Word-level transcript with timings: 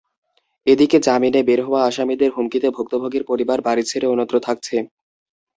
এদিকে 0.67 0.97
জামিনে 0.99 1.41
বের 1.47 1.59
হওয়া 1.65 1.81
আসামিদের 1.83 2.29
হুমকিতে 2.31 2.67
ভুক্তভোগীর 2.75 3.23
পরিবার 3.29 3.59
বাড়ি 3.67 3.83
ছেড়ে 3.89 4.07
অন্যত্র 4.07 4.35
থাকছে। 4.47 4.75